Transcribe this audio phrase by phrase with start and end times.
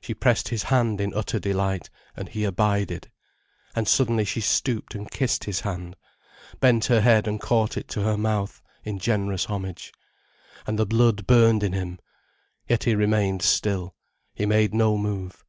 [0.00, 3.12] She pressed his hand in utter delight, and he abided.
[3.76, 5.94] And suddenly she stooped and kissed his hand,
[6.58, 9.92] bent her head and caught it to her mouth, in generous homage.
[10.66, 12.00] And the blood burned in him.
[12.66, 13.94] Yet he remained still,
[14.34, 15.44] he made no move.